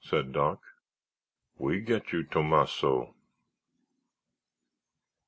[0.03, 0.59] said Doc.
[1.59, 3.13] "We get you, Tomasso."